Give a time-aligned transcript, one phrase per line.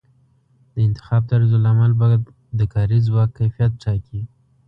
[0.73, 2.07] د انتخاب طرزالعمل به
[2.59, 4.21] د کاري ځواک کیفیت ټاکي.